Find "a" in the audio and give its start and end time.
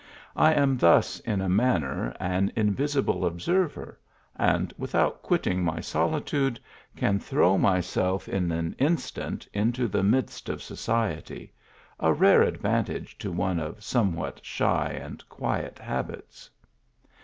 1.41-1.47, 11.99-12.13